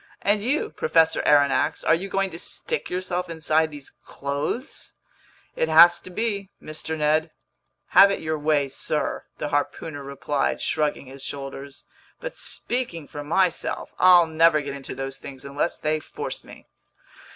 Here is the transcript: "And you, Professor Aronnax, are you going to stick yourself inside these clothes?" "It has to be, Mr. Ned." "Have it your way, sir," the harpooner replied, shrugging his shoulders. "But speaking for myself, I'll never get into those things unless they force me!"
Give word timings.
"And 0.23 0.41
you, 0.43 0.71
Professor 0.71 1.21
Aronnax, 1.27 1.83
are 1.83 1.93
you 1.93 2.09
going 2.09 2.31
to 2.31 2.39
stick 2.39 2.89
yourself 2.89 3.29
inside 3.29 3.69
these 3.69 3.91
clothes?" 4.03 4.93
"It 5.55 5.69
has 5.69 5.99
to 5.99 6.09
be, 6.09 6.49
Mr. 6.59 6.97
Ned." 6.97 7.29
"Have 7.89 8.09
it 8.09 8.19
your 8.19 8.39
way, 8.39 8.67
sir," 8.67 9.25
the 9.37 9.49
harpooner 9.49 10.01
replied, 10.01 10.59
shrugging 10.59 11.05
his 11.05 11.21
shoulders. 11.23 11.83
"But 12.19 12.35
speaking 12.35 13.07
for 13.07 13.23
myself, 13.23 13.93
I'll 13.99 14.25
never 14.25 14.61
get 14.61 14.73
into 14.73 14.95
those 14.95 15.17
things 15.17 15.45
unless 15.45 15.77
they 15.77 15.99
force 15.99 16.43
me!" 16.43 16.65